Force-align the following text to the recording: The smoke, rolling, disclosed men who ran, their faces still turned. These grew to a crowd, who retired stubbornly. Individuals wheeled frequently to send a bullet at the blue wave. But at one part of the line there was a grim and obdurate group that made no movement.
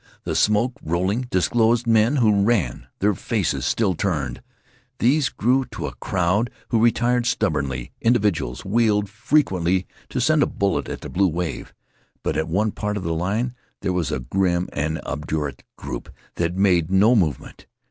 The 0.23 0.33
smoke, 0.35 0.77
rolling, 0.81 1.27
disclosed 1.29 1.85
men 1.85 2.15
who 2.15 2.41
ran, 2.43 2.87
their 3.01 3.13
faces 3.13 3.67
still 3.67 3.93
turned. 3.93 4.41
These 4.97 5.29
grew 5.29 5.63
to 5.65 5.85
a 5.85 5.93
crowd, 5.93 6.49
who 6.69 6.79
retired 6.81 7.27
stubbornly. 7.27 7.91
Individuals 8.01 8.65
wheeled 8.65 9.07
frequently 9.07 9.85
to 10.09 10.19
send 10.19 10.41
a 10.41 10.47
bullet 10.47 10.89
at 10.89 11.01
the 11.01 11.09
blue 11.09 11.27
wave. 11.29 11.75
But 12.23 12.35
at 12.35 12.47
one 12.47 12.71
part 12.71 12.97
of 12.97 13.03
the 13.03 13.13
line 13.13 13.53
there 13.81 13.93
was 13.93 14.11
a 14.11 14.19
grim 14.19 14.69
and 14.73 14.99
obdurate 15.05 15.61
group 15.75 16.09
that 16.33 16.55
made 16.57 16.89
no 16.89 17.15
movement. 17.15 17.67